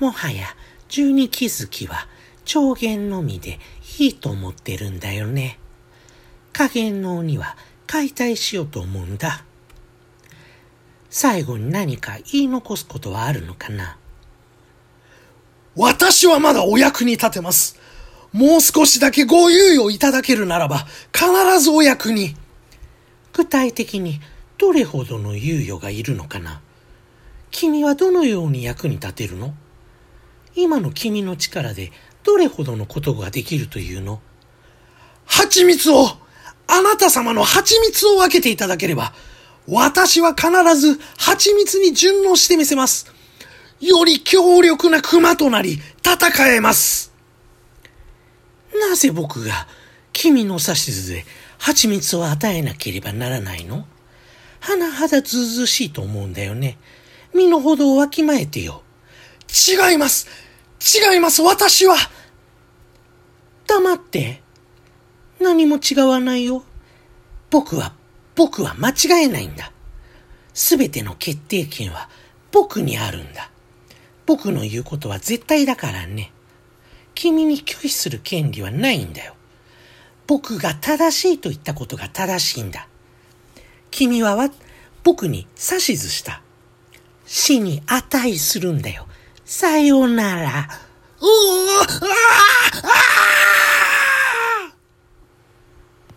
[0.00, 0.46] もはや
[0.88, 2.08] 十二気づきは
[2.44, 3.58] 超限のみで
[3.98, 5.58] いいと思ってるんだよね。
[6.52, 9.44] 加減の鬼は解体しようと思うんだ。
[11.10, 13.96] 最後に何か言い残すことはあるのかな？
[15.76, 17.80] 私はまだお役に立てます。
[18.32, 22.34] もう少しだけご猶予いただけるならば、必ずお役に。
[23.32, 24.20] 具体的に
[24.58, 26.60] どれほどの猶予がいるのかな？
[27.50, 29.54] 君はどのように役に立てるの？
[30.56, 31.90] 今の君の力で
[32.22, 34.20] どれほどのことができるというの？
[35.26, 36.06] 蜂蜜を
[36.66, 39.12] あなた様の蜂蜜を分けていただければ、
[39.66, 43.12] 私は必ず蜂蜜に順応してみせます。
[43.80, 47.12] より強力な熊となり、戦えます。
[48.88, 49.66] なぜ僕が
[50.12, 51.24] 君の指図で
[51.58, 53.86] 蜂蜜を与えなければならないの？
[54.60, 56.78] 甚だずうずしいと思うんだよね。
[57.34, 58.82] 身の程をわきまえてよ。
[59.46, 60.26] 違います
[60.84, 61.96] 違います私は
[63.66, 64.42] 黙って。
[65.40, 66.62] 何も違わないよ。
[67.50, 67.94] 僕は、
[68.34, 69.72] 僕は間違えないんだ。
[70.52, 72.08] すべての決定権は
[72.52, 73.50] 僕にあるんだ。
[74.26, 76.32] 僕の言うことは絶対だからね。
[77.14, 79.34] 君に拒否する権利はないんだよ。
[80.26, 82.88] 僕が正しいと言ったことが正しいんだ。
[83.90, 84.50] 君は、
[85.02, 86.42] 僕に指図した。
[87.26, 89.06] 死に値するんだよ。
[89.56, 90.68] さよなら。
[91.20, 91.86] うわ
[92.82, 93.13] あ